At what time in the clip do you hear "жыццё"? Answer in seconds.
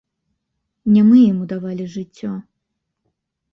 1.99-2.33